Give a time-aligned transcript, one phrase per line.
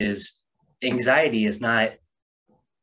[0.00, 0.32] is
[0.82, 1.92] anxiety is not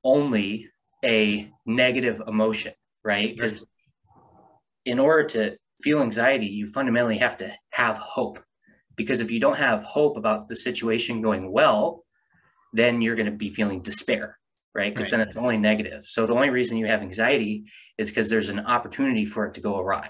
[0.03, 0.69] only
[1.03, 2.73] a negative emotion,
[3.03, 3.35] right?
[3.35, 3.63] Because
[4.85, 8.39] in order to feel anxiety, you fundamentally have to have hope.
[8.95, 12.03] Because if you don't have hope about the situation going well,
[12.73, 14.37] then you're going to be feeling despair,
[14.73, 14.93] right?
[14.93, 15.19] Because right.
[15.19, 16.05] then it's only negative.
[16.07, 17.65] So the only reason you have anxiety
[17.97, 20.09] is because there's an opportunity for it to go awry.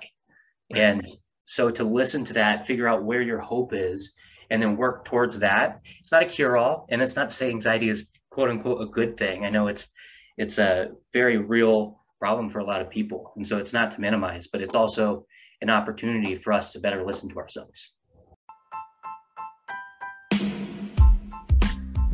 [0.71, 0.81] Right.
[0.81, 4.13] And so to listen to that, figure out where your hope is,
[4.49, 5.81] and then work towards that.
[5.99, 9.17] It's not a cure-all, and it's not to say anxiety is quote unquote a good
[9.17, 9.45] thing.
[9.45, 9.87] I know it's
[10.37, 14.01] it's a very real problem for a lot of people, and so it's not to
[14.01, 15.25] minimize, but it's also
[15.61, 17.91] an opportunity for us to better listen to ourselves.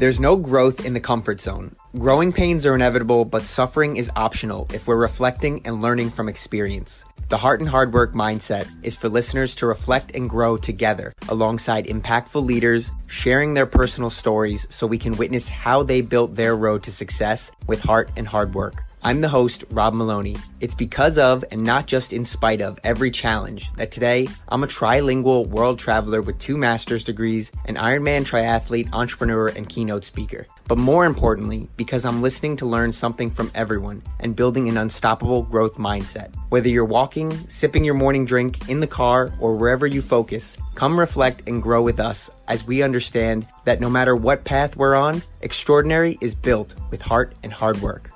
[0.03, 1.77] There's no growth in the comfort zone.
[1.97, 7.05] Growing pains are inevitable, but suffering is optional if we're reflecting and learning from experience.
[7.29, 11.85] The Heart and Hard Work mindset is for listeners to reflect and grow together alongside
[11.85, 16.83] impactful leaders, sharing their personal stories so we can witness how they built their road
[16.83, 18.83] to success with heart and hard work.
[19.05, 20.37] I'm the host, Rob Maloney.
[20.61, 24.67] It's because of, and not just in spite of, every challenge that today I'm a
[24.67, 30.47] trilingual world traveler with two master's degrees, an Ironman triathlete, entrepreneur, and keynote speaker.
[30.69, 35.41] But more importantly, because I'm listening to learn something from everyone and building an unstoppable
[35.41, 36.33] growth mindset.
[36.47, 40.97] Whether you're walking, sipping your morning drink, in the car, or wherever you focus, come
[40.97, 45.21] reflect and grow with us as we understand that no matter what path we're on,
[45.41, 48.12] extraordinary is built with heart and hard work.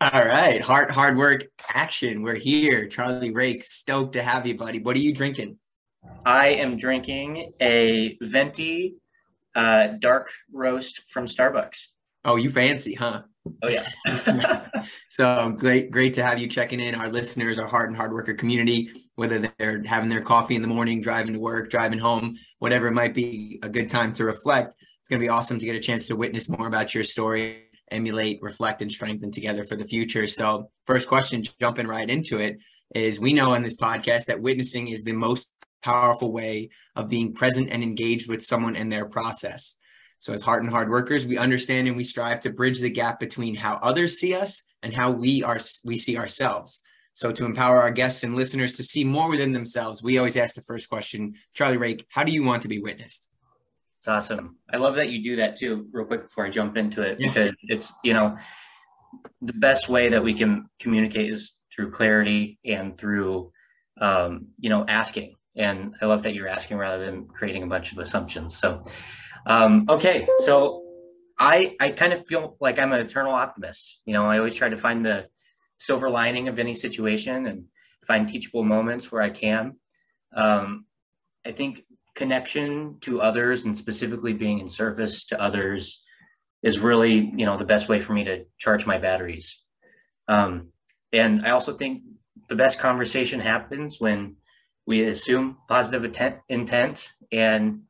[0.00, 2.22] All right, hard hard work action.
[2.22, 2.88] We're here.
[2.88, 4.80] Charlie Raike, stoked to have you, buddy.
[4.80, 5.58] What are you drinking?
[6.26, 8.96] I am drinking a venti
[9.54, 11.86] uh, dark roast from Starbucks.
[12.24, 13.22] Oh, you fancy, huh?
[13.62, 14.66] Oh yeah.
[15.10, 16.96] so great, great to have you checking in.
[16.96, 20.68] Our listeners, our heart and hard worker community, whether they're having their coffee in the
[20.68, 24.74] morning, driving to work, driving home, whatever it might be, a good time to reflect.
[25.00, 27.64] It's going to be awesome to get a chance to witness more about your story
[27.90, 30.26] emulate, reflect, and strengthen together for the future.
[30.26, 32.58] So, first question, jumping right into it,
[32.94, 35.48] is we know in this podcast that witnessing is the most
[35.82, 39.76] powerful way of being present and engaged with someone and their process.
[40.18, 43.20] So, as heart and hard workers, we understand and we strive to bridge the gap
[43.20, 46.80] between how others see us and how we are we see ourselves.
[47.12, 50.54] So, to empower our guests and listeners to see more within themselves, we always ask
[50.54, 53.28] the first question, Charlie Raike, how do you want to be witnessed?
[54.04, 54.58] It's awesome.
[54.70, 57.28] I love that you do that too, real quick before I jump into it, yeah.
[57.28, 58.36] because it's, you know,
[59.40, 63.50] the best way that we can communicate is through clarity and through,
[64.02, 65.36] um, you know, asking.
[65.56, 68.58] And I love that you're asking rather than creating a bunch of assumptions.
[68.58, 68.84] So,
[69.46, 70.28] um, okay.
[70.44, 70.84] So
[71.38, 74.00] I, I kind of feel like I'm an eternal optimist.
[74.04, 75.28] You know, I always try to find the
[75.78, 77.64] silver lining of any situation and
[78.06, 79.76] find teachable moments where I can.
[80.36, 80.84] Um,
[81.46, 86.02] I think connection to others and specifically being in service to others
[86.62, 89.60] is really you know the best way for me to charge my batteries.
[90.28, 90.68] Um,
[91.14, 92.02] and i also think
[92.48, 94.36] the best conversation happens when
[94.86, 97.82] we assume positive intent, intent and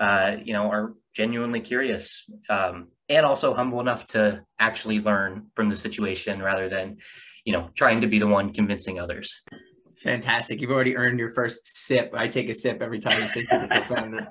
[0.00, 5.68] uh, you know are genuinely curious um, and also humble enough to actually learn from
[5.68, 6.96] the situation rather than
[7.44, 9.42] you know trying to be the one convincing others
[10.02, 10.60] Fantastic.
[10.60, 12.10] You've already earned your first sip.
[12.14, 14.26] I take a sip every time you say something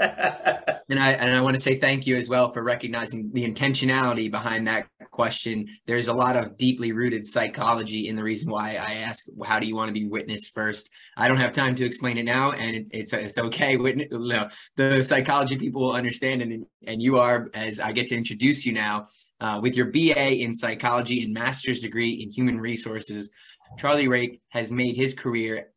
[0.00, 4.30] and I and I want to say thank you as well for recognizing the intentionality
[4.30, 5.68] behind that question.
[5.86, 9.66] There's a lot of deeply rooted psychology in the reason why I ask, how do
[9.66, 10.88] you want to be witnessed first?
[11.18, 13.76] I don't have time to explain it now, and it, it's it's okay.
[13.76, 18.16] Witness, no, the psychology people will understand, and and you are as I get to
[18.16, 19.08] introduce you now
[19.40, 23.30] uh, with your BA in psychology and master's degree in human resources.
[23.78, 25.68] Charlie Raike has made his career,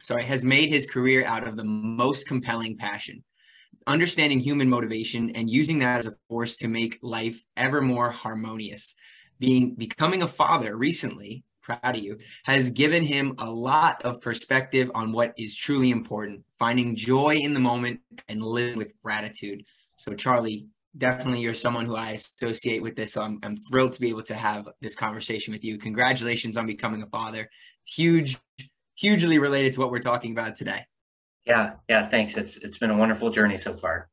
[0.00, 3.24] sorry, has made his career out of the most compelling passion,
[3.86, 8.94] understanding human motivation and using that as a force to make life ever more harmonious.
[9.38, 14.90] Being becoming a father recently, proud of you, has given him a lot of perspective
[14.94, 19.64] on what is truly important, finding joy in the moment and living with gratitude.
[19.96, 20.66] So, Charlie,
[20.96, 23.14] definitely you're someone who I associate with this.
[23.14, 25.78] So I'm, I'm thrilled to be able to have this conversation with you.
[25.78, 27.48] Congratulations on becoming a father.
[27.86, 28.38] Huge,
[28.94, 30.84] hugely related to what we're talking about today.
[31.44, 32.36] Yeah, yeah, thanks.
[32.36, 34.08] It's it's been a wonderful journey so far.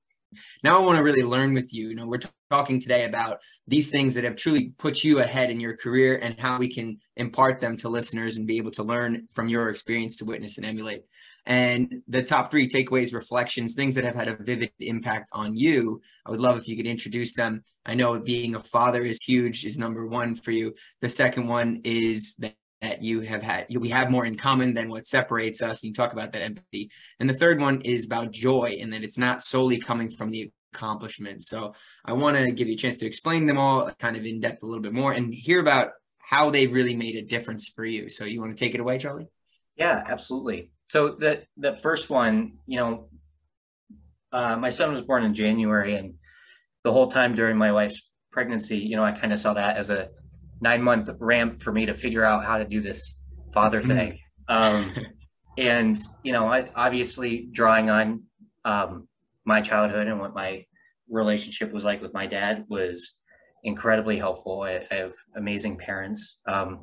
[0.64, 1.90] Now I want to really learn with you.
[1.90, 5.52] You know, we're t- talking today about these things that have truly put you ahead
[5.52, 8.84] in your career and how we can impart them to listeners and be able to
[8.84, 11.04] learn from your experience to witness and emulate
[11.50, 16.00] and the top three takeaways, reflections, things that have had a vivid impact on you.
[16.24, 17.64] I would love if you could introduce them.
[17.88, 20.76] I know being a father is huge, is number one for you.
[21.02, 24.88] The second one is that that you have had we have more in common than
[24.88, 28.78] what separates us you talk about that empathy and the third one is about joy
[28.80, 31.74] and that it's not solely coming from the accomplishment So
[32.06, 34.64] I want to give you a chance to explain them all kind of in depth
[34.64, 38.08] a little bit more and hear about how they've really made a difference for you.
[38.08, 39.28] So you want to take it away, Charlie?
[39.76, 40.72] Yeah, absolutely.
[40.90, 43.10] So the the first one, you know,
[44.34, 46.16] uh, my son was born in January, and
[46.84, 48.02] the whole time during my wife's
[48.32, 50.10] pregnancy, you know, I kind of saw that as a
[50.62, 53.20] nine month ramp for me to figure out how to do this
[53.54, 53.96] father mm-hmm.
[53.96, 54.20] thing.
[54.48, 54.96] Um,
[55.60, 58.24] and you know, I obviously drawing on
[58.66, 59.08] um,
[59.46, 60.66] my childhood and what my
[61.08, 63.16] relationship was like with my dad was
[63.64, 64.62] incredibly helpful.
[64.62, 66.40] I, I have amazing parents.
[66.48, 66.80] Um,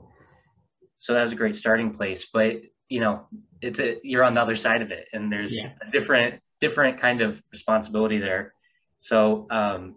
[0.99, 2.57] so that was a great starting place, but
[2.89, 3.27] you know,
[3.61, 5.73] it's a, you're on the other side of it and there's yeah.
[5.87, 8.53] a different, different kind of responsibility there.
[8.99, 9.97] So, um,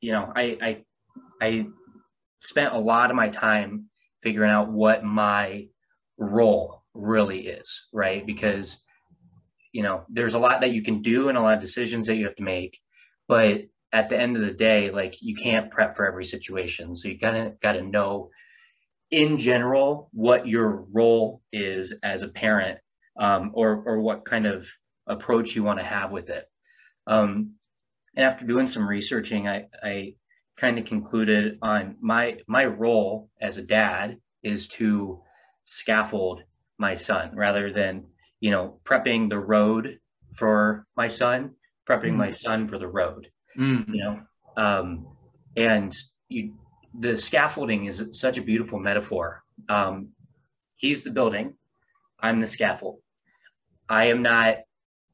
[0.00, 0.84] you know, I, I,
[1.40, 1.66] I
[2.40, 3.86] spent a lot of my time
[4.22, 5.68] figuring out what my
[6.18, 8.24] role really is, right?
[8.24, 8.78] Because,
[9.72, 12.16] you know, there's a lot that you can do and a lot of decisions that
[12.16, 12.80] you have to make,
[13.28, 13.62] but
[13.92, 16.94] at the end of the day, like you can't prep for every situation.
[16.94, 18.30] So you gotta gotta know
[19.10, 22.78] in general what your role is as a parent
[23.18, 24.68] um, or or what kind of
[25.06, 26.44] approach you want to have with it.
[27.06, 27.54] Um,
[28.16, 30.14] and after doing some researching, I, I
[30.56, 35.20] kind of concluded on my my role as a dad is to
[35.64, 36.42] scaffold
[36.78, 38.04] my son rather than
[38.40, 39.98] you know prepping the road
[40.34, 41.52] for my son,
[41.88, 42.16] prepping mm.
[42.16, 43.28] my son for the road
[43.58, 43.86] mm.
[43.88, 44.20] you know
[44.56, 45.06] um,
[45.56, 45.96] and
[46.28, 46.54] you
[46.98, 49.42] the scaffolding is such a beautiful metaphor.
[49.68, 50.10] Um,
[50.76, 51.54] he's the building.
[52.20, 53.00] I'm the scaffold.
[53.88, 54.56] I am not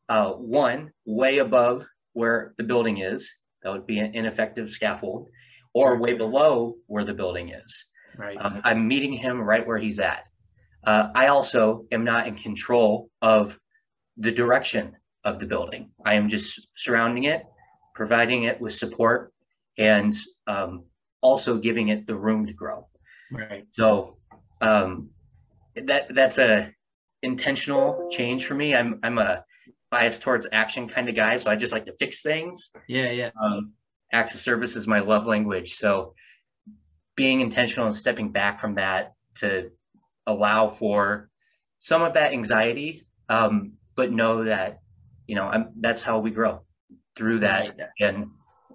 [0.09, 3.31] uh, one way above where the building is.
[3.63, 5.29] That would be an ineffective scaffold.
[5.75, 7.85] Or way below where the building is.
[8.17, 8.39] Right.
[8.41, 10.25] Um, i'm meeting him right where he's at.
[10.87, 13.59] Uh, i also am not in control of
[14.17, 15.91] the direction of the building.
[16.05, 17.43] I am just surrounding it
[17.97, 19.33] providing it with support
[19.79, 20.15] and
[20.47, 20.85] um,
[21.21, 22.89] also giving it the room to grow.
[23.31, 23.67] Right.
[23.73, 24.19] So
[24.61, 25.11] um,
[25.75, 26.73] that that's a
[27.23, 28.75] intentional change for me.
[28.75, 29.45] I'm I'm a
[29.91, 32.71] biased towards action kind of guy, so I just like to fix things.
[32.89, 33.31] Yeah, yeah.
[33.41, 33.73] Um,
[34.13, 35.77] acts of service is my love language.
[35.77, 36.15] So
[37.17, 39.71] being intentional and stepping back from that to
[40.27, 41.31] allow for
[41.81, 44.81] some of that anxiety, um, but know that
[45.27, 46.61] you know I'm, that's how we grow
[47.17, 47.89] through that right.
[48.01, 48.27] and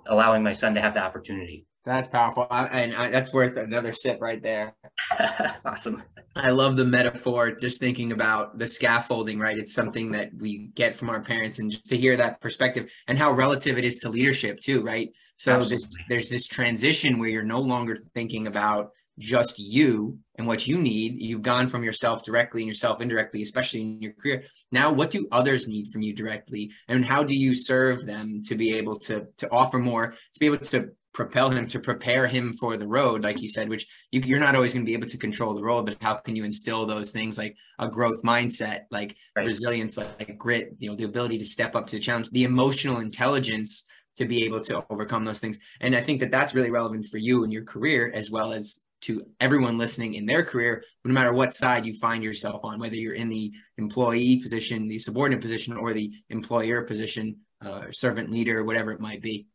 [0.07, 1.65] allowing my son to have the opportunity.
[1.83, 2.45] That's powerful.
[2.51, 4.75] I, and I, that's worth another sip right there.
[5.65, 6.03] awesome.
[6.35, 9.57] I love the metaphor, just thinking about the scaffolding, right?
[9.57, 13.17] It's something that we get from our parents and just to hear that perspective and
[13.17, 15.09] how relative it is to leadership too, right?
[15.37, 20.67] So this, there's this transition where you're no longer thinking about just you and what
[20.67, 21.19] you need.
[21.19, 24.43] You've gone from yourself directly and yourself indirectly, especially in your career.
[24.71, 26.71] Now, what do others need from you directly?
[26.87, 30.45] And how do you serve them to be able to to offer more, to be
[30.45, 34.35] able to propel him, to prepare him for the road, like you said, which you,
[34.35, 36.43] are not always going to be able to control the road, but how can you
[36.43, 39.45] instill those things like a growth mindset, like right.
[39.45, 42.45] resilience, like, like grit, you know, the ability to step up to the challenge, the
[42.45, 43.83] emotional intelligence
[44.15, 45.59] to be able to overcome those things.
[45.79, 48.79] And I think that that's really relevant for you in your career as well as
[49.01, 52.95] to everyone listening in their career, no matter what side you find yourself on, whether
[52.95, 58.63] you're in the employee position, the subordinate position, or the employer position, uh, servant leader,
[58.63, 59.47] whatever it might be.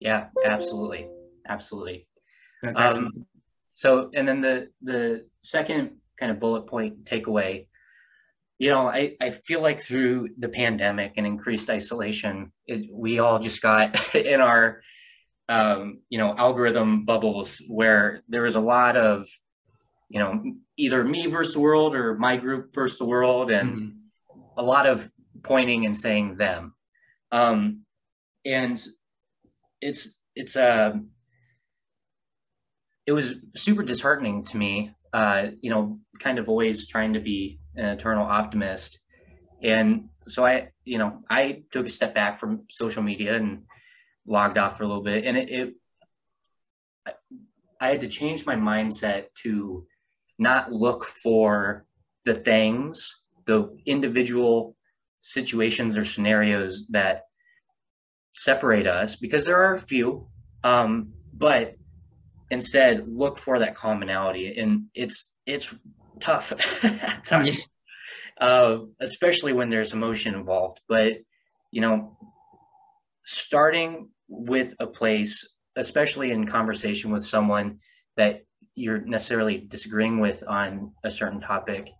[0.00, 1.08] Yeah, absolutely,
[1.48, 2.06] absolutely.
[2.62, 3.16] That's excellent.
[3.16, 3.26] Um,
[3.74, 7.66] so, and then the the second kind of bullet point takeaway,
[8.58, 13.38] you know, I I feel like through the pandemic and increased isolation, it, we all
[13.38, 14.82] just got in our
[15.48, 19.26] um, you know, algorithm bubbles where there was a lot of,
[20.08, 20.42] you know,
[20.76, 24.40] either me versus the world or my group versus the world, and mm-hmm.
[24.58, 25.10] a lot of
[25.42, 26.74] pointing and saying them.
[27.32, 27.84] Um,
[28.44, 28.82] and
[29.80, 30.92] it's it's a uh,
[33.06, 34.94] it was super disheartening to me.
[35.12, 38.98] Uh, you know, kind of always trying to be an eternal optimist,
[39.62, 43.62] and so I, you know, I took a step back from social media and
[44.26, 45.74] logged off for a little bit, and it, it
[47.80, 49.86] I had to change my mindset to
[50.38, 51.86] not look for
[52.24, 53.16] the things,
[53.46, 54.76] the individual
[55.20, 57.27] situations or scenarios that
[58.38, 60.28] separate us, because there are a few,
[60.62, 61.74] um, but
[62.50, 65.68] instead look for that commonality, and it's it's
[66.20, 66.52] tough
[67.24, 67.60] times,
[68.40, 70.80] uh, especially when there's emotion involved.
[70.88, 71.14] But
[71.70, 72.16] you know,
[73.24, 77.78] starting with a place, especially in conversation with someone
[78.16, 81.90] that you're necessarily disagreeing with on a certain topic,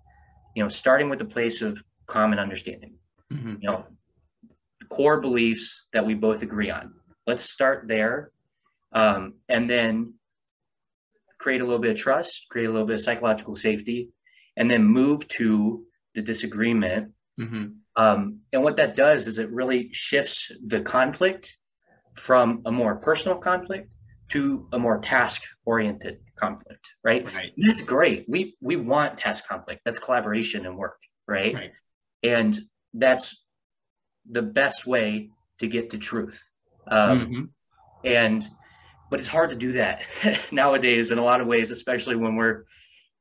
[0.54, 2.95] you know, starting with a place of common understanding.
[3.33, 3.57] Mm-hmm.
[3.61, 3.85] You know,
[4.88, 6.95] core beliefs that we both agree on.
[7.26, 8.30] Let's start there.
[8.92, 10.14] Um, and then
[11.38, 14.11] create a little bit of trust, create a little bit of psychological safety,
[14.57, 17.12] and then move to the disagreement.
[17.40, 17.66] Mm-hmm.
[17.97, 21.57] Um, and what that does is it really shifts the conflict
[22.14, 23.90] from a more personal conflict
[24.30, 27.25] to a more task oriented conflict, right?
[27.35, 27.52] Right.
[27.57, 28.26] And that's great.
[28.28, 29.83] We we want task conflict.
[29.85, 31.54] That's collaboration and work, right?
[31.54, 31.73] Right.
[32.23, 32.59] And
[32.95, 33.37] that's
[34.30, 36.42] the best way to get to truth.
[36.87, 37.44] Um, mm-hmm.
[38.04, 38.49] And
[39.11, 40.02] but it's hard to do that
[40.52, 42.64] nowadays in a lot of ways, especially when we're,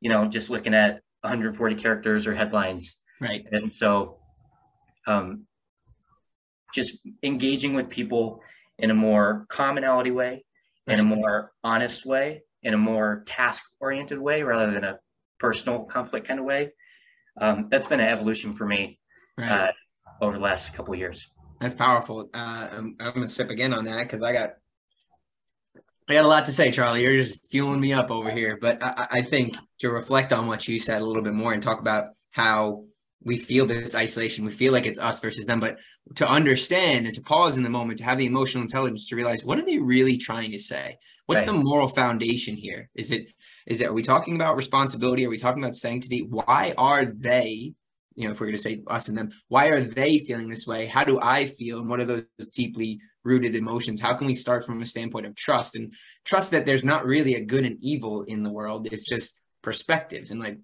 [0.01, 2.97] you know, just looking at 140 characters or headlines.
[3.21, 3.45] Right.
[3.51, 4.19] And so,
[5.07, 5.45] um,
[6.75, 8.41] just engaging with people
[8.77, 10.43] in a more commonality way,
[10.85, 10.93] right.
[10.93, 14.99] in a more honest way, in a more task oriented way rather than a
[15.39, 16.73] personal conflict kind of way.
[17.39, 18.99] Um, that's been an evolution for me
[19.37, 19.51] right.
[19.51, 19.71] uh,
[20.21, 21.29] over the last couple of years.
[21.59, 22.29] That's powerful.
[22.33, 24.51] Uh, I'm, I'm, gonna sip again on that because I got
[26.09, 27.01] I got a lot to say, Charlie.
[27.01, 28.57] You're just fueling me up over here.
[28.61, 31.61] But I, I think to reflect on what you said a little bit more and
[31.61, 32.85] talk about how
[33.23, 35.77] we feel this isolation, we feel like it's us versus them, but
[36.15, 39.43] to understand and to pause in the moment, to have the emotional intelligence to realize
[39.43, 40.97] what are they really trying to say?
[41.25, 41.47] What's right.
[41.47, 42.89] the moral foundation here?
[42.95, 43.33] Is it
[43.65, 45.25] is it are we talking about responsibility?
[45.25, 46.21] Are we talking about sanctity?
[46.21, 47.73] Why are they,
[48.17, 50.87] you know, if we're gonna say us and them, why are they feeling this way?
[50.87, 51.79] How do I feel?
[51.79, 54.01] And what are those deeply rooted emotions?
[54.01, 55.93] How can we start from a standpoint of trust and
[56.25, 58.87] trust that there's not really a good and evil in the world?
[58.91, 60.57] It's just perspectives and like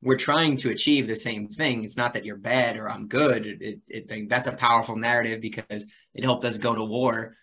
[0.00, 1.84] we're trying to achieve the same thing.
[1.84, 3.46] It's not that you're bad or I'm good.
[3.46, 7.36] It, it, it, that's a powerful narrative because it helped us go to war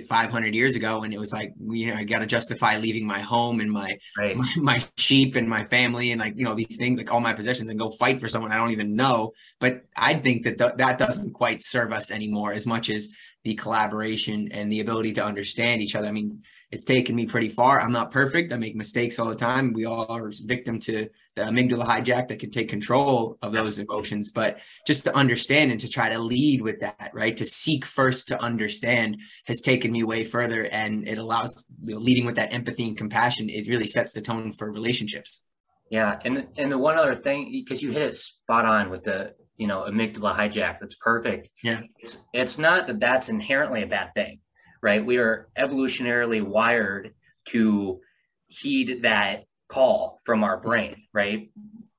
[0.00, 3.20] 500 years ago and it was like you know i got to justify leaving my
[3.20, 4.36] home and my, right.
[4.36, 7.32] my, my sheep and my family and like you know these things like all my
[7.32, 10.74] possessions and go fight for someone i don't even know but i think that th-
[10.76, 15.24] that doesn't quite serve us anymore as much as the collaboration and the ability to
[15.24, 16.42] understand each other i mean
[16.74, 17.80] it's taken me pretty far.
[17.80, 18.52] I'm not perfect.
[18.52, 19.72] I make mistakes all the time.
[19.72, 24.32] We all are victim to the amygdala hijack that can take control of those emotions.
[24.32, 27.36] But just to understand and to try to lead with that, right?
[27.36, 32.00] To seek first to understand has taken me way further, and it allows you know,
[32.00, 33.48] leading with that empathy and compassion.
[33.48, 35.42] It really sets the tone for relationships.
[35.90, 39.34] Yeah, and and the one other thing because you hit it spot on with the
[39.56, 40.80] you know amygdala hijack.
[40.80, 41.50] That's perfect.
[41.62, 44.40] Yeah, it's it's not that that's inherently a bad thing
[44.84, 45.04] right?
[45.04, 47.14] We are evolutionarily wired
[47.46, 48.00] to
[48.48, 51.50] heed that call from our brain, right?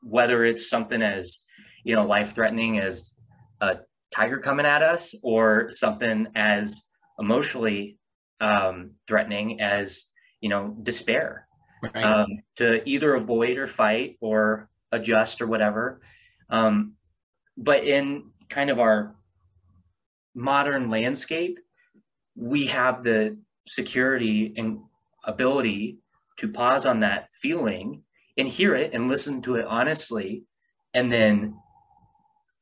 [0.03, 1.39] Whether it's something as,
[1.83, 3.11] you know, life threatening as
[3.59, 3.77] a
[4.13, 6.83] tiger coming at us or something as
[7.17, 7.97] emotionally
[8.39, 10.05] um, threatening as,
[10.39, 11.47] you know, despair.
[11.81, 12.03] Right.
[12.05, 12.27] Um,
[12.57, 16.01] to either avoid or fight or adjust or whatever.
[16.51, 16.93] Um,
[17.57, 19.15] but in kind of our
[20.35, 21.57] modern landscape,
[22.35, 23.37] we have the
[23.67, 24.79] security and
[25.23, 25.97] ability
[26.37, 28.03] to pause on that feeling
[28.37, 30.43] and hear it and listen to it honestly
[30.93, 31.55] and then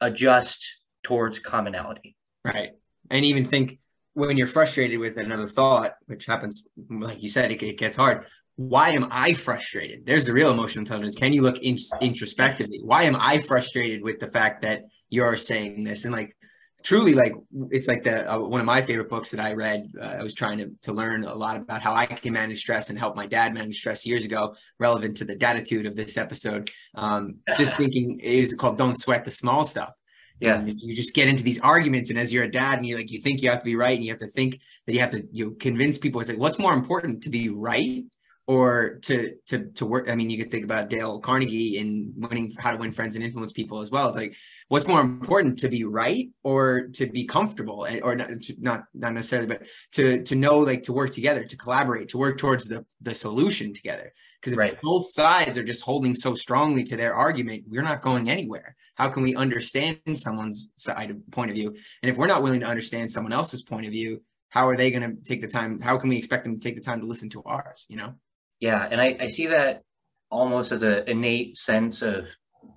[0.02, 0.66] adjust
[1.04, 2.16] towards commonality.
[2.46, 2.72] Right.
[3.10, 3.80] And even think
[4.14, 8.26] when you're frustrated with another thought which happens like you said it, it gets hard
[8.56, 10.06] why am i frustrated?
[10.06, 11.16] There's the real emotional intelligence.
[11.16, 12.80] Can you look in, introspectively?
[12.84, 16.06] Why am i frustrated with the fact that you're saying this?
[16.06, 16.36] And like
[16.84, 17.34] truly like
[17.72, 19.92] it's like the uh, one of my favorite books that I read.
[20.00, 22.90] Uh, I was trying to to learn a lot about how I can manage stress
[22.90, 26.70] and help my dad manage stress years ago, relevant to the datitude of this episode.
[26.96, 29.94] Um, just thinking is called "Don't Sweat the Small Stuff."
[30.40, 32.98] Yeah, and you just get into these arguments, and as you're a dad, and you
[32.98, 35.00] like you think you have to be right, and you have to think that you
[35.00, 36.20] have to you know, convince people.
[36.22, 38.04] It's like what's more important to be right
[38.46, 40.10] or to to to work.
[40.10, 43.24] I mean, you could think about Dale Carnegie in winning How to Win Friends and
[43.24, 44.10] Influence People as well.
[44.10, 44.36] It's like
[44.74, 49.14] what's more important to be right or to be comfortable eh, or not not, not
[49.14, 52.84] necessarily but to to know like to work together to collaborate to work towards the
[53.00, 54.12] the solution together.
[54.40, 54.82] Because if right.
[54.82, 58.76] both sides are just holding so strongly to their argument we're not going anywhere.
[58.96, 61.70] How can we understand someone's side of point of view?
[62.02, 64.90] And if we're not willing to understand someone else's point of view how are they
[64.92, 67.06] going to take the time how can we expect them to take the time to
[67.06, 68.16] listen to ours you know?
[68.60, 69.84] Yeah and i, I see that
[70.32, 72.28] almost as an innate sense of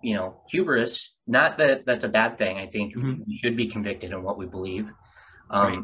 [0.02, 3.22] you know hubris not that that's a bad thing i think mm-hmm.
[3.26, 4.88] we should be convicted in what we believe
[5.50, 5.78] um, right.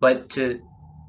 [0.00, 0.60] but to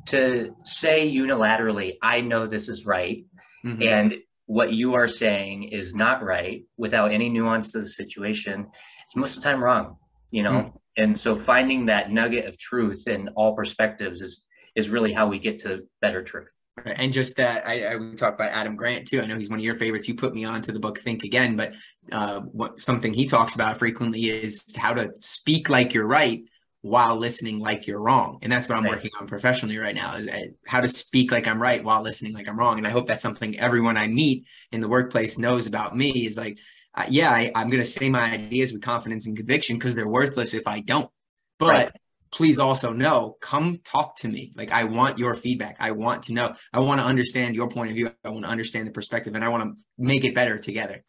[0.06, 3.26] to say unilaterally i know this is right
[3.66, 3.82] mm-hmm.
[3.82, 4.14] and
[4.46, 8.68] what you are saying is not right without any nuance to the situation
[9.06, 9.98] it's most of the time wrong
[10.32, 10.78] you know mm-hmm.
[10.98, 14.44] and so finding that nugget of truth in all perspectives is
[14.76, 16.50] is really how we get to better truth
[16.86, 19.22] and just that, I, I we talk about Adam Grant too.
[19.22, 20.08] I know he's one of your favorites.
[20.08, 21.74] You put me on to the book Think Again, but
[22.12, 26.44] uh, what something he talks about frequently is how to speak like you're right
[26.82, 28.40] while listening like you're wrong.
[28.42, 28.96] And that's what I'm right.
[28.96, 32.34] working on professionally right now is uh, how to speak like I'm right while listening
[32.34, 32.78] like I'm wrong.
[32.78, 36.38] And I hope that's something everyone I meet in the workplace knows about me is
[36.38, 36.58] like,
[36.96, 40.10] uh, yeah, I, am going to say my ideas with confidence and conviction because they're
[40.10, 41.10] worthless if I don't.
[41.58, 41.90] But right.
[42.34, 44.52] Please also know, come talk to me.
[44.56, 45.78] Like I want your feedback.
[45.80, 46.56] I want to know.
[46.74, 48.10] I want to understand your point of view.
[48.26, 51.04] I want to understand the perspective and I want to make it better together.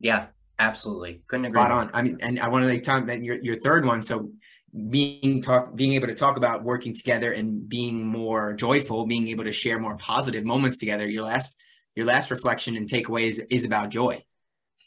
[0.00, 0.26] Yeah,
[0.58, 1.22] absolutely.
[1.28, 1.62] Couldn't agree.
[1.62, 1.90] Spot on.
[1.92, 4.02] I mean, and I want to take time that your, your third one.
[4.02, 4.30] So
[4.88, 9.44] being talk being able to talk about working together and being more joyful being able
[9.44, 11.60] to share more positive moments together your last
[11.94, 14.18] your last reflection and takeaway is, is about joy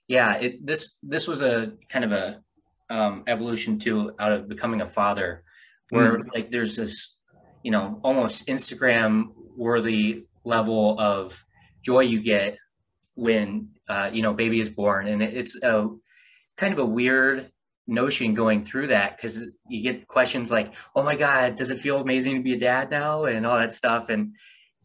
[0.07, 2.41] yeah it this this was a kind of a
[2.89, 5.43] um, evolution too out of becoming a father
[5.89, 6.25] where mm.
[6.33, 7.13] like there's this
[7.63, 11.43] you know almost instagram worthy level of
[11.83, 12.57] joy you get
[13.15, 15.87] when uh, you know baby is born and it, it's a
[16.57, 17.51] kind of a weird
[17.87, 19.39] notion going through that because
[19.69, 22.89] you get questions like oh my god does it feel amazing to be a dad
[22.89, 24.33] now and all that stuff and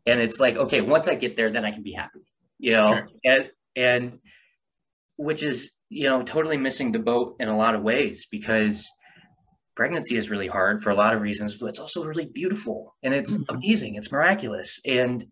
[0.06, 2.20] and it's like okay once i get there then i can be happy
[2.58, 3.06] you know sure.
[3.24, 4.18] and and
[5.16, 8.86] which is you know totally missing the boat in a lot of ways because
[9.80, 13.14] pregnancy is really hard for a lot of reasons but it's also really beautiful and
[13.14, 13.56] it's mm-hmm.
[13.56, 15.24] amazing it's miraculous and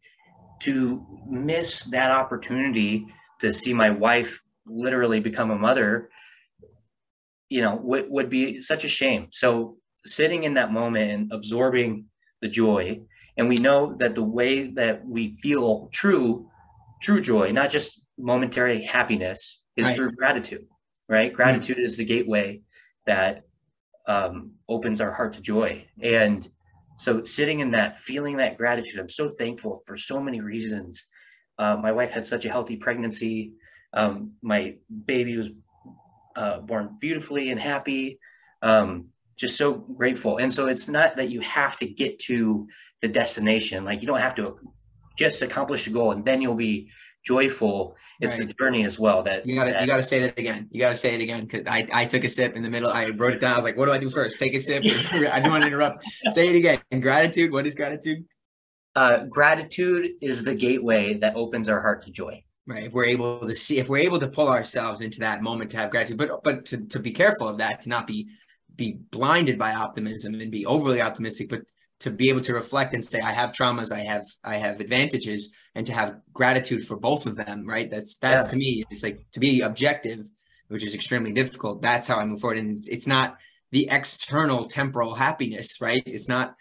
[0.59, 3.05] to miss that opportunity
[3.40, 6.09] to see my wife literally become a mother
[7.50, 9.76] you know would, would be such a shame so
[10.07, 12.07] sitting in that moment and absorbing
[12.40, 12.99] the joy
[13.37, 16.49] and we know that the way that we feel true
[17.02, 19.95] true joy not just momentary happiness is right.
[19.95, 20.64] through gratitude
[21.07, 21.85] right gratitude mm-hmm.
[21.85, 22.59] is the gateway
[23.07, 23.43] that
[24.09, 26.50] um, opens our heart to joy and
[26.97, 31.07] so sitting in that feeling that gratitude i'm so thankful for so many reasons
[31.59, 33.53] uh, my wife had such a healthy pregnancy
[33.93, 34.75] um, my
[35.07, 35.50] baby was
[36.37, 38.21] uh, born beautifully and happy.
[38.62, 40.38] Um, just so grateful.
[40.38, 42.67] And so it's not that you have to get to
[43.03, 43.85] the destination.
[43.85, 44.59] Like you don't have to
[45.16, 46.90] just accomplish a goal and then you'll be
[47.29, 47.95] joyful.
[48.21, 48.49] It's right.
[48.49, 49.23] the journey as well.
[49.23, 50.67] That you gotta that, you gotta say that again.
[50.71, 52.91] You gotta say it again because I, I took a sip in the middle.
[52.91, 53.53] I wrote it down.
[53.53, 54.38] I was like, what do I do first?
[54.38, 54.83] Take a sip.
[55.12, 56.03] I don't want to interrupt.
[56.31, 56.81] say it again.
[56.91, 57.53] And gratitude.
[57.53, 58.25] What is gratitude?
[58.97, 63.38] Uh, gratitude is the gateway that opens our heart to joy right if we're able
[63.41, 66.43] to see if we're able to pull ourselves into that moment to have gratitude but
[66.43, 68.27] but to, to be careful of that to not be
[68.75, 71.61] be blinded by optimism and be overly optimistic but
[72.01, 75.55] to be able to reflect and say i have traumas i have i have advantages
[75.75, 77.91] and to have gratitude for both of them right?
[77.91, 78.51] That's that's yeah.
[78.51, 80.29] to me it's like to be objective
[80.69, 82.59] which is extremely difficult that's how i move forward.
[82.59, 83.39] And it's, it's not
[83.71, 86.03] the external temporal happiness right?
[86.07, 86.55] It's not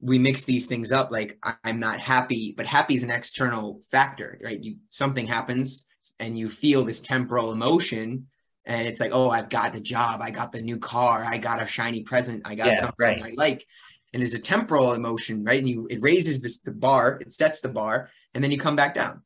[0.00, 4.38] we mix these things up like i'm not happy but happy is an external factor
[4.44, 4.62] right?
[4.62, 5.86] You something happens
[6.18, 8.26] and you feel this temporal emotion
[8.66, 11.62] and it's like oh i've got the job i got the new car i got
[11.62, 13.22] a shiny present i got yeah, something right.
[13.22, 13.64] i like
[14.14, 17.60] and there's a temporal emotion right and you it raises this the bar it sets
[17.60, 19.20] the bar and then you come back down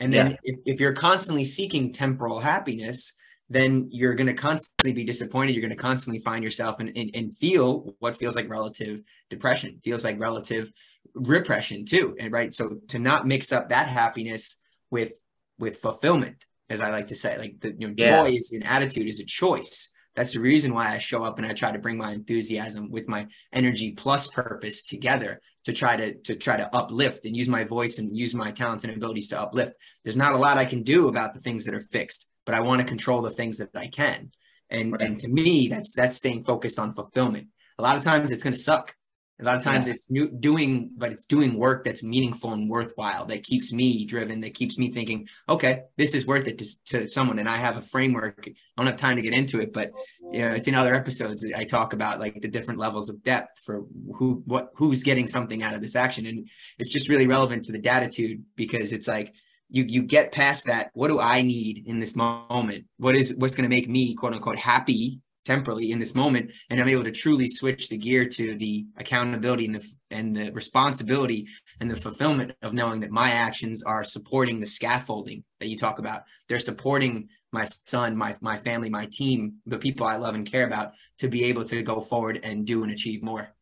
[0.00, 0.36] and then yeah.
[0.42, 3.12] if, if you're constantly seeking temporal happiness
[3.52, 5.52] then you're going to constantly be disappointed.
[5.52, 9.80] You're going to constantly find yourself and, and, and feel what feels like relative depression,
[9.84, 10.72] feels like relative
[11.14, 12.16] repression too.
[12.18, 12.54] And right.
[12.54, 14.56] So to not mix up that happiness
[14.90, 15.12] with,
[15.58, 18.22] with fulfillment, as I like to say, like the you know, yeah.
[18.22, 19.90] joy is an attitude is a choice.
[20.14, 23.08] That's the reason why I show up and I try to bring my enthusiasm with
[23.08, 27.64] my energy plus purpose together to try to to try to uplift and use my
[27.64, 29.74] voice and use my talents and abilities to uplift.
[30.04, 32.60] There's not a lot I can do about the things that are fixed but I
[32.60, 34.30] want to control the things that I can.
[34.70, 35.02] And right.
[35.02, 37.48] and to me, that's that's staying focused on fulfillment.
[37.78, 38.94] A lot of times it's going to suck.
[39.40, 39.94] A lot of times yeah.
[39.94, 44.40] it's new, doing, but it's doing work that's meaningful and worthwhile that keeps me driven,
[44.40, 47.38] that keeps me thinking, okay, this is worth it to, to someone.
[47.38, 48.44] And I have a framework.
[48.46, 49.90] I don't have time to get into it, but
[50.32, 51.44] you know, it's in other episodes.
[51.56, 53.84] I talk about like the different levels of depth for
[54.16, 56.26] who, what, who's getting something out of this action.
[56.26, 59.32] And it's just really relevant to the datitude because it's like,
[59.72, 63.54] you you get past that what do i need in this moment what is what's
[63.54, 67.10] going to make me quote unquote happy temporally in this moment and i'm able to
[67.10, 71.46] truly switch the gear to the accountability and the and the responsibility
[71.80, 75.98] and the fulfillment of knowing that my actions are supporting the scaffolding that you talk
[75.98, 76.22] about.
[76.48, 80.66] They're supporting my son my my family my team the people i love and care
[80.66, 83.54] about to be able to go forward and do and achieve more.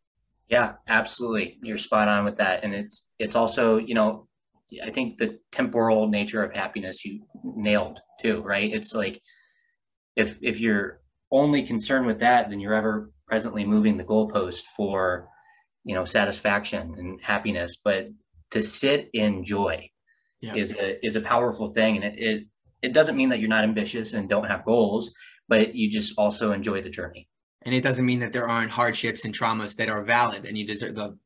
[0.48, 1.58] Yeah absolutely.
[1.62, 2.62] You're spot on with that.
[2.62, 4.28] And it's it's also you know
[4.84, 8.72] I think the temporal nature of happiness you nailed too, right?
[8.72, 9.20] It's like
[10.14, 10.99] if if you're
[11.30, 15.28] only concerned with that, then you're ever presently moving the goalpost for
[15.84, 17.76] you know satisfaction and happiness.
[17.82, 18.08] But
[18.50, 19.90] to sit in joy
[20.40, 20.54] yeah.
[20.54, 22.46] is a is a powerful thing, and it, it
[22.82, 25.12] it doesn't mean that you're not ambitious and don't have goals,
[25.48, 27.28] but you just also enjoy the journey.
[27.62, 30.66] And it doesn't mean that there aren't hardships and traumas that are valid and you
[30.66, 31.18] deserve the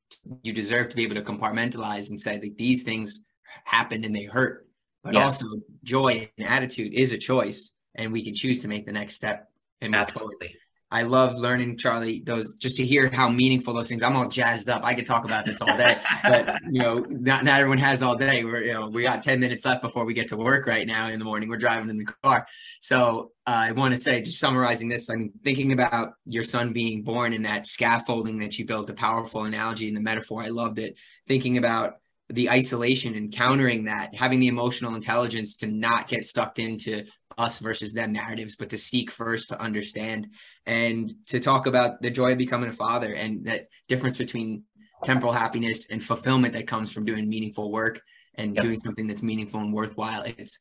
[0.43, 3.25] you deserve to be able to compartmentalize and say that these things
[3.65, 4.67] happened and they hurt.
[5.05, 5.25] But yeah.
[5.25, 5.47] also
[5.85, 9.49] joy and attitude is a choice and we can choose to make the next step
[9.85, 10.57] and Absolutely.
[10.95, 14.05] I love learning, Charlie, those just to hear how meaningful those things.
[14.05, 14.85] I'm all jazzed up.
[14.85, 18.15] I could talk about this all day, but you know, not, not everyone has all
[18.15, 18.45] day.
[18.45, 21.09] We're, you know, we got 10 minutes left before we get to work right now
[21.09, 21.49] in the morning.
[21.49, 22.47] We're driving in the car.
[22.79, 27.03] So uh, I want to say, just summarizing this, I'm thinking about your son being
[27.03, 30.45] born in that scaffolding that you built, a powerful analogy and the metaphor.
[30.45, 30.95] I loved it.
[31.27, 31.95] Thinking about
[32.35, 37.05] the isolation and countering that, having the emotional intelligence to not get sucked into
[37.39, 40.29] us versus them narratives, but to seek first to understand
[40.67, 44.65] and to talk about the joy of becoming a father and that difference between
[45.05, 48.01] temporal happiness and fulfillment that comes from doing meaningful work
[48.35, 48.65] and yep.
[48.65, 50.23] doing something that's meaningful and worthwhile.
[50.23, 50.59] It's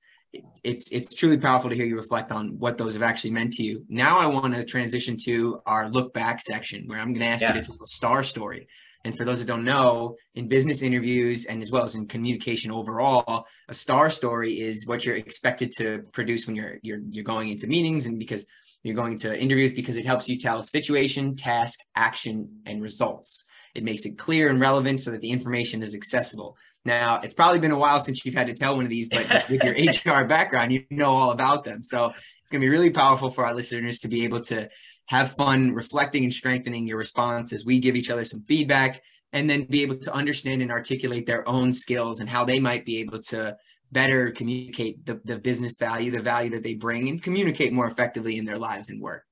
[0.64, 3.64] it's it's truly powerful to hear you reflect on what those have actually meant to
[3.64, 3.86] you.
[3.88, 7.42] Now I want to transition to our look back section where I'm going to ask
[7.42, 7.54] yeah.
[7.54, 8.68] you to tell a star story.
[9.06, 12.72] And for those that don't know, in business interviews and as well as in communication
[12.72, 17.50] overall, a star story is what you're expected to produce when you're you're you're going
[17.50, 18.46] into meetings and because
[18.82, 23.44] you're going to interviews because it helps you tell situation, task, action, and results.
[23.76, 26.56] It makes it clear and relevant so that the information is accessible.
[26.86, 29.26] Now, it's probably been a while since you've had to tell one of these, but
[29.50, 29.74] with your
[30.24, 31.82] HR background, you know all about them.
[31.82, 34.70] So it's going to be really powerful for our listeners to be able to
[35.08, 39.02] have fun reflecting and strengthening your response as we give each other some feedback
[39.34, 42.86] and then be able to understand and articulate their own skills and how they might
[42.86, 43.56] be able to
[43.92, 48.38] better communicate the, the business value, the value that they bring, and communicate more effectively
[48.38, 49.26] in their lives and work.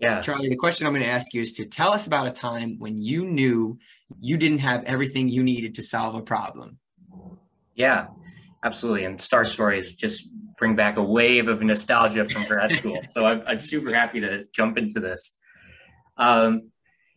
[0.00, 0.20] Yeah.
[0.20, 2.78] Charlie, the question I'm going to ask you is to tell us about a time
[2.78, 3.78] when you knew
[4.18, 6.78] you didn't have everything you needed to solve a problem.
[7.74, 8.06] Yeah,
[8.64, 9.04] absolutely.
[9.04, 10.26] And Star Stories just
[10.60, 13.00] bring back a wave of nostalgia from grad school.
[13.08, 15.38] so I'm, I'm super happy to jump into this.
[16.18, 16.70] Um,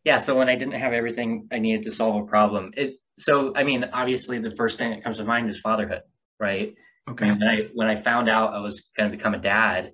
[0.06, 3.54] yeah, so when I didn't have everything I needed to solve a problem, it so
[3.56, 6.02] I mean, obviously the first thing that comes to mind is fatherhood,
[6.40, 6.74] right?
[7.10, 7.28] Okay.
[7.28, 9.92] And when I when I found out I was going to become a dad,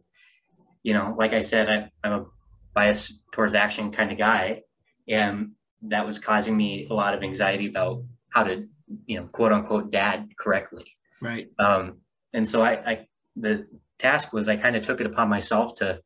[0.83, 2.25] you know, like I said, I, I'm a
[2.73, 4.61] bias towards action kind of guy,
[5.07, 8.67] and that was causing me a lot of anxiety about how to,
[9.07, 10.85] you know, quote unquote dad correctly.
[11.19, 11.49] Right.
[11.57, 11.97] Um,
[12.31, 13.07] and so I, I
[13.39, 16.01] the task was I kind of took it upon myself to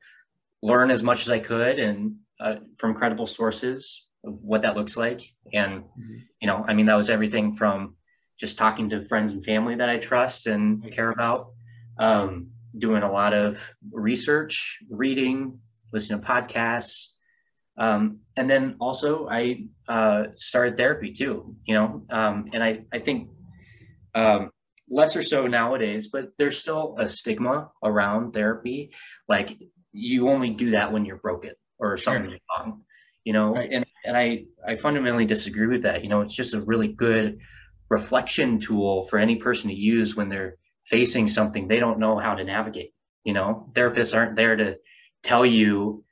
[0.61, 4.95] learn as much as I could and uh, from credible sources of what that looks
[4.97, 5.21] like.
[5.53, 6.17] And, mm-hmm.
[6.41, 7.95] you know, I mean, that was everything from
[8.39, 11.51] just talking to friends and family that I trust and care about,
[11.99, 13.57] um, doing a lot of
[13.91, 15.59] research, reading,
[15.91, 17.09] listening to podcasts.
[17.77, 22.99] Um, and then also I uh, started therapy too, you know, um, and I, I
[22.99, 23.29] think
[24.15, 24.51] um,
[24.89, 28.91] lesser so nowadays, but there's still a stigma around therapy.
[29.27, 29.57] Like
[29.91, 32.39] you only do that when you're broken or something sure.
[32.57, 32.81] wrong,
[33.23, 33.69] you know, right.
[33.71, 36.03] and, and I, I fundamentally disagree with that.
[36.03, 37.39] You know, it's just a really good
[37.89, 42.35] reflection tool for any person to use when they're facing something they don't know how
[42.35, 42.93] to navigate.
[43.23, 44.77] You know, therapists aren't there to
[45.23, 46.03] tell you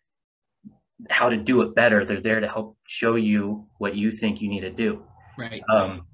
[1.10, 2.06] how to do it better.
[2.06, 5.04] They're there to help show you what you think you need to do.
[5.38, 5.62] Right.
[5.70, 6.06] Um,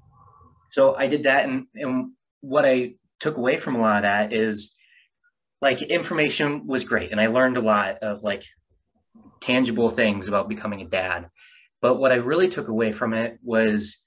[0.70, 4.32] so I did that, and and what I took away from a lot of that
[4.32, 4.74] is
[5.60, 8.44] like information was great, and I learned a lot of like
[9.40, 11.28] tangible things about becoming a dad.
[11.80, 13.98] But what I really took away from it was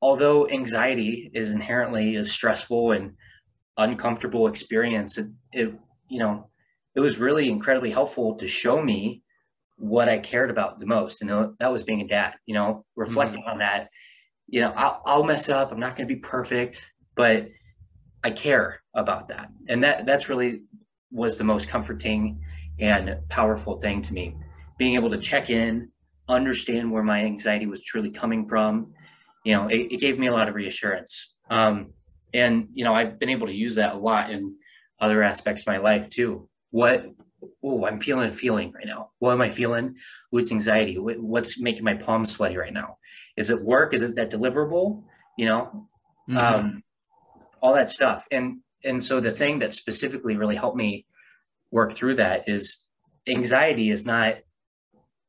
[0.00, 3.14] although anxiety is inherently a stressful and
[3.76, 5.74] uncomfortable experience, it, it
[6.08, 6.50] you know,
[6.94, 9.22] it was really incredibly helpful to show me
[9.76, 11.20] what I cared about the most.
[11.20, 13.50] And that was being a dad, you know, reflecting mm-hmm.
[13.50, 13.90] on that,
[14.46, 15.72] you know, I'll, I'll mess up.
[15.72, 17.48] I'm not going to be perfect, but
[18.22, 19.50] I care about that.
[19.68, 20.62] And that, that's really
[21.10, 22.40] was the most comforting
[22.78, 24.36] and powerful thing to me.
[24.78, 25.90] Being able to check in,
[26.28, 28.92] understand where my anxiety was truly coming from,
[29.44, 31.34] you know, it, it gave me a lot of reassurance.
[31.50, 31.92] Um,
[32.34, 34.56] and you know, I've been able to use that a lot in
[35.00, 36.48] other aspects of my life too.
[36.70, 37.06] What
[37.62, 39.10] oh, I'm feeling a feeling right now.
[39.18, 39.96] What am I feeling?
[40.30, 40.96] What's anxiety?
[40.98, 42.98] What's making my palms sweaty right now?
[43.36, 43.94] Is it work?
[43.94, 45.04] Is it that deliverable?
[45.38, 45.88] You know,
[46.28, 46.38] mm-hmm.
[46.38, 46.82] um,
[47.60, 48.26] all that stuff.
[48.30, 51.06] And and so the thing that specifically really helped me
[51.70, 52.78] work through that is
[53.28, 54.36] anxiety is not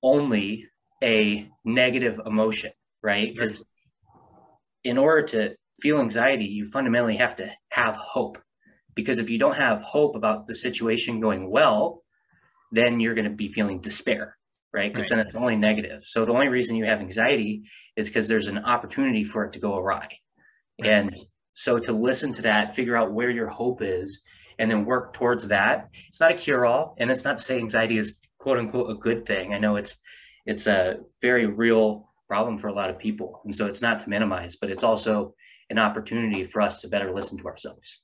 [0.04, 0.68] only
[1.04, 3.34] a negative emotion, right?
[3.34, 3.62] Because
[4.84, 8.38] in order to feel anxiety, you fundamentally have to have hope.
[8.96, 12.04] Because if you don't have hope about the situation going well,
[12.72, 14.36] then you're going to be feeling despair,
[14.74, 14.92] right?
[14.92, 15.18] Because right.
[15.18, 16.04] then it's only negative.
[16.04, 17.64] So the only reason you have anxiety
[17.96, 20.08] is because there's an opportunity for it to go awry.
[20.82, 20.92] Right.
[20.92, 21.26] And
[21.58, 24.22] so to listen to that, figure out where your hope is,
[24.60, 25.90] and then work towards that.
[26.08, 28.94] It's not a cure all, and it's not to say anxiety is quote unquote a
[28.94, 29.56] good thing.
[29.56, 29.96] I know it's
[30.46, 34.10] it's a very real problem for a lot of people, and so it's not to
[34.10, 35.34] minimize, but it's also
[35.72, 38.02] an opportunity for us to better listen to ourselves.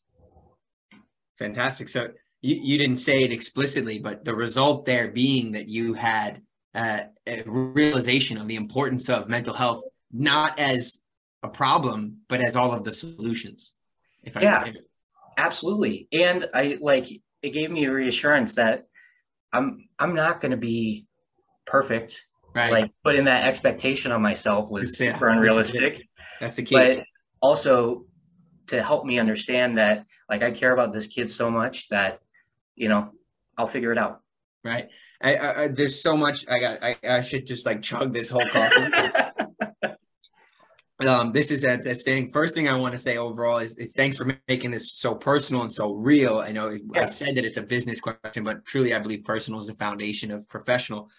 [1.38, 1.90] Fantastic.
[1.90, 2.08] So
[2.42, 6.42] you, you didn't say it explicitly, but the result there being that you had
[6.74, 11.03] uh, a realization of the importance of mental health, not as
[11.44, 13.74] a problem, but as all of the solutions.
[14.24, 14.64] If I yeah,
[15.38, 16.08] absolutely.
[16.12, 18.88] And I like it gave me a reassurance that
[19.52, 21.06] I'm I'm not going to be
[21.66, 22.26] perfect.
[22.56, 22.72] Right.
[22.72, 26.08] Like putting that expectation on myself was yeah, super unrealistic.
[26.40, 26.76] That's the key.
[26.76, 27.00] But
[27.42, 28.06] also
[28.68, 32.20] to help me understand that like I care about this kid so much that
[32.76, 33.10] you know
[33.58, 34.22] I'll figure it out.
[34.64, 34.88] Right.
[35.22, 36.84] I, I, there's so much I got.
[36.84, 38.92] I, I should just like chug this whole coffee.
[41.08, 42.30] um, this is outstanding.
[42.30, 45.64] First thing I want to say overall is, is, thanks for making this so personal
[45.64, 46.40] and so real.
[46.40, 46.78] I know.
[46.96, 50.32] I said that it's a business question, but truly I believe personal is the foundation
[50.32, 51.10] of professional.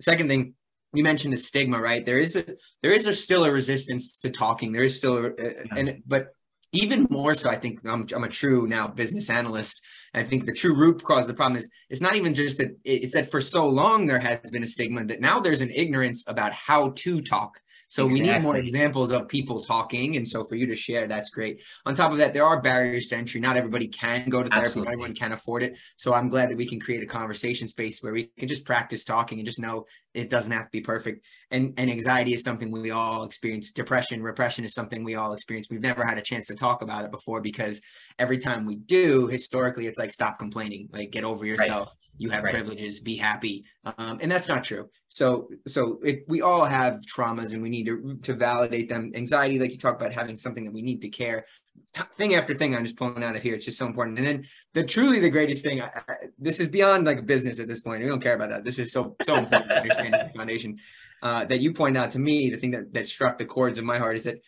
[0.00, 0.54] Second thing,
[0.92, 2.04] you mentioned the stigma, right?
[2.06, 2.44] There is a
[2.82, 4.72] there is a, still a resistance to talking.
[4.72, 6.28] There is still, a, a, and but
[6.72, 9.80] even more so, I think I'm, I'm a true now business analyst.
[10.12, 12.76] I think the true root cause of the problem is it's not even just that
[12.84, 16.24] it's that for so long there has been a stigma that now there's an ignorance
[16.26, 17.60] about how to talk.
[17.94, 18.28] So exactly.
[18.28, 20.16] we need more examples of people talking.
[20.16, 21.60] And so for you to share, that's great.
[21.86, 23.40] On top of that, there are barriers to entry.
[23.40, 24.64] Not everybody can go to therapy.
[24.64, 24.88] Absolutely.
[24.88, 25.78] Not everyone can afford it.
[25.96, 29.04] So I'm glad that we can create a conversation space where we can just practice
[29.04, 31.24] talking and just know it doesn't have to be perfect.
[31.52, 33.70] And and anxiety is something we all experience.
[33.70, 35.68] Depression, repression is something we all experience.
[35.70, 37.80] We've never had a chance to talk about it before because
[38.18, 41.90] every time we do, historically, it's like stop complaining, like get over yourself.
[41.90, 42.52] Right you have right.
[42.52, 43.64] privileges be happy.
[43.98, 44.88] Um, and that's not true.
[45.08, 49.58] So so it, we all have traumas and we need to to validate them anxiety
[49.58, 51.44] like you talk about having something that we need to care
[51.92, 53.54] T- thing after thing i'm just pulling out of here.
[53.54, 54.18] It's just so important.
[54.18, 57.68] And then the truly the greatest thing I, I, this is beyond like business at
[57.68, 58.02] this point.
[58.02, 58.64] We don't care about that.
[58.64, 60.78] This is so so important the foundation.
[61.22, 63.84] Uh, that you point out to me the thing that, that struck the chords of
[63.84, 64.38] my heart is that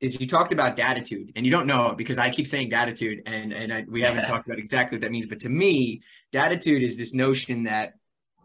[0.00, 3.22] is you talked about datitude and you don't know it because I keep saying datitude
[3.26, 5.26] and, and I, we haven't talked about exactly what that means.
[5.26, 6.02] But to me,
[6.32, 7.94] datitude is this notion that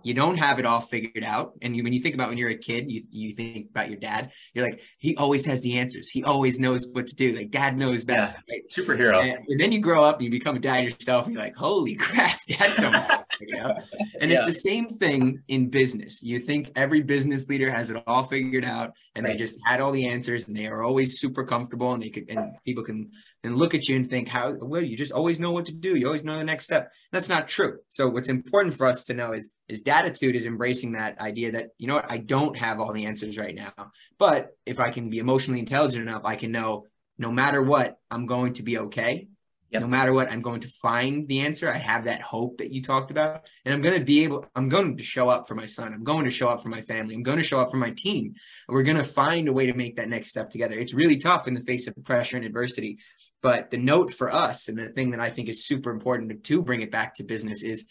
[0.03, 1.53] you don't have it all figured out.
[1.61, 3.99] And you, when you think about when you're a kid, you, you think about your
[3.99, 6.09] dad, you're like, he always has the answers.
[6.09, 7.35] He always knows what to do.
[7.35, 8.37] Like dad knows best.
[8.47, 8.63] Yeah, right?
[8.75, 9.21] Superhero.
[9.21, 11.25] And, and, then you grow up and you become a dad yourself.
[11.25, 13.99] And you're like, holy crap, dad's have it.
[14.21, 14.37] And yeah.
[14.37, 16.23] it's the same thing in business.
[16.23, 19.33] You think every business leader has it all figured out and right.
[19.33, 22.29] they just had all the answers and they are always super comfortable and they could,
[22.29, 23.11] and people can
[23.43, 25.95] and look at you and think how well you just always know what to do
[25.95, 29.13] you always know the next step that's not true so what's important for us to
[29.13, 32.79] know is is datitude is embracing that idea that you know what i don't have
[32.79, 33.73] all the answers right now
[34.17, 36.85] but if i can be emotionally intelligent enough i can know
[37.17, 39.27] no matter what i'm going to be okay
[39.71, 39.81] Yep.
[39.83, 41.69] No matter what, I'm going to find the answer.
[41.69, 44.45] I have that hope that you talked about, and I'm going to be able.
[44.55, 45.93] I'm going to show up for my son.
[45.93, 47.13] I'm going to show up for my family.
[47.13, 48.33] I'm going to show up for my team.
[48.67, 50.73] We're going to find a way to make that next step together.
[50.73, 52.97] It's really tough in the face of pressure and adversity,
[53.41, 56.35] but the note for us, and the thing that I think is super important to,
[56.35, 57.85] to bring it back to business is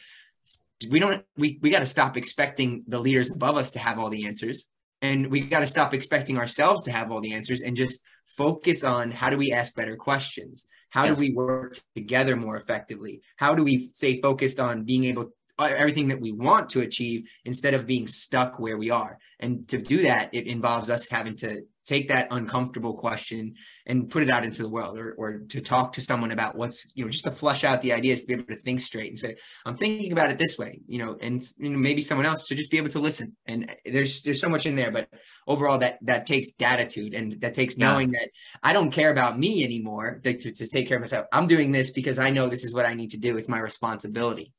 [0.88, 4.10] we don't we, we got to stop expecting the leaders above us to have all
[4.10, 4.68] the answers.
[5.00, 8.00] And we got to stop expecting ourselves to have all the answers and just
[8.36, 10.64] focus on how do we ask better questions?
[10.90, 11.14] How yes.
[11.14, 13.20] do we work together more effectively?
[13.36, 17.28] How do we stay focused on being able uh, everything that we want to achieve
[17.44, 19.18] instead of being stuck where we are?
[19.38, 23.54] And to do that, it involves us having to take that uncomfortable question
[23.88, 26.86] and put it out into the world or, or to talk to someone about what's
[26.94, 29.18] you know just to flush out the ideas to be able to think straight and
[29.18, 32.46] say i'm thinking about it this way you know and you know, maybe someone else
[32.46, 33.34] to just be able to listen.
[33.46, 35.08] And there's there's so much in there but
[35.46, 38.28] overall that that takes datitude and that takes knowing that
[38.62, 41.26] i don't care about me anymore to, to, to take care of myself.
[41.32, 43.36] I'm doing this because i know this is what i need to do.
[43.36, 44.52] It's my responsibility.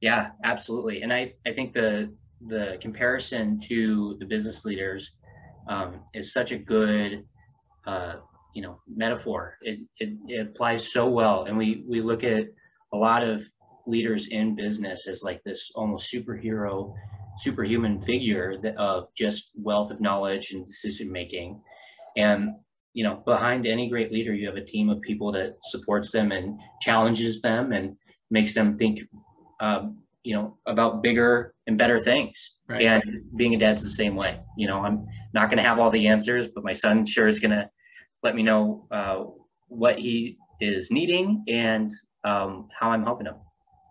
[0.00, 1.02] Yeah absolutely.
[1.02, 2.12] And i i think the
[2.46, 5.12] the comparison to the business leaders
[5.66, 7.24] um, is such a good
[7.86, 8.16] uh,
[8.54, 9.58] you know metaphor.
[9.62, 12.46] It, it, it applies so well, and we we look at
[12.92, 13.42] a lot of
[13.86, 16.94] leaders in business as like this almost superhero,
[17.38, 21.60] superhuman figure that, of just wealth of knowledge and decision making,
[22.16, 22.50] and
[22.94, 26.32] you know behind any great leader you have a team of people that supports them
[26.32, 27.96] and challenges them and
[28.30, 29.00] makes them think
[29.60, 32.82] um, you know about bigger and better things right.
[32.82, 33.02] and
[33.36, 36.06] being a dad's the same way you know i'm not going to have all the
[36.06, 37.68] answers but my son sure is going to
[38.24, 39.24] let me know uh,
[39.68, 41.92] what he is needing and
[42.24, 43.36] um, how i'm helping him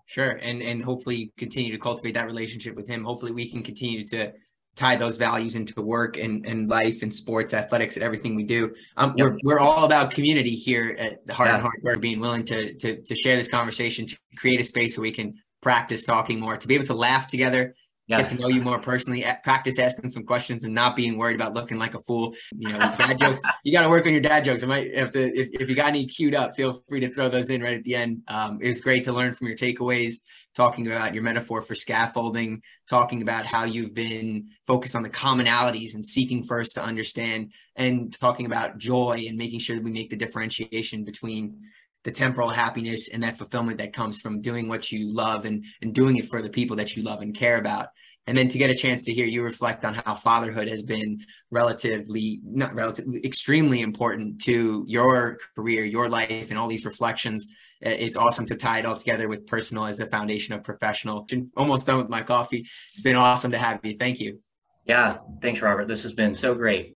[0.05, 4.05] sure and and hopefully continue to cultivate that relationship with him hopefully we can continue
[4.05, 4.31] to
[4.75, 8.73] tie those values into work and, and life and sports athletics and everything we do
[8.97, 9.27] um, yep.
[9.27, 11.53] we're, we're all about community here at the heart yeah.
[11.53, 14.97] and heart we're being willing to, to to share this conversation to create a space
[14.97, 17.73] where we can practice talking more, to be able to laugh together,
[18.07, 18.17] yeah.
[18.17, 21.53] get to know you more personally, practice asking some questions and not being worried about
[21.53, 22.35] looking like a fool.
[22.51, 24.63] You know, dad jokes, you got to work on your dad jokes.
[24.63, 27.29] I might, if the, if, if you got any queued up, feel free to throw
[27.29, 28.23] those in right at the end.
[28.27, 30.15] Um, it was great to learn from your takeaways,
[30.53, 35.95] talking about your metaphor for scaffolding, talking about how you've been focused on the commonalities
[35.95, 40.09] and seeking first to understand and talking about joy and making sure that we make
[40.09, 41.57] the differentiation between
[42.03, 45.93] the temporal happiness and that fulfillment that comes from doing what you love and, and
[45.93, 47.87] doing it for the people that you love and care about.
[48.25, 51.25] And then to get a chance to hear you reflect on how fatherhood has been
[51.51, 57.47] relatively, not relatively, extremely important to your career, your life, and all these reflections.
[57.81, 61.27] It's awesome to tie it all together with personal as the foundation of professional.
[61.57, 62.65] Almost done with my coffee.
[62.91, 63.97] It's been awesome to have you.
[63.97, 64.39] Thank you.
[64.85, 65.17] Yeah.
[65.41, 65.87] Thanks, Robert.
[65.87, 66.91] This has been so great.